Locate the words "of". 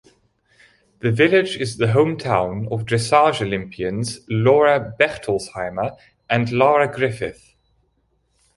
2.71-2.85